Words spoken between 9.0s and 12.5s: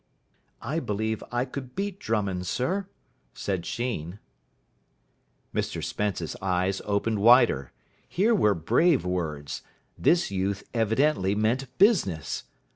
words. This youth evidently meant business.